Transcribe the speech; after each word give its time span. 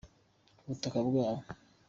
ku 0.57 0.63
butaka 0.69 0.99
bwabo. 1.07 1.41